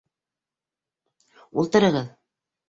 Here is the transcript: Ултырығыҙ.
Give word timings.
Ултырығыҙ. 1.63 2.09